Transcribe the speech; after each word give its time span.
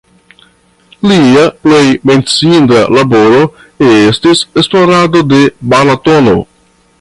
Lia 1.09 1.43
plej 1.67 1.83
menciinda 2.11 2.81
laboro 2.95 3.43
estis 3.89 4.43
esplorado 4.63 5.23
de 5.35 5.43
Balatono. 5.75 6.37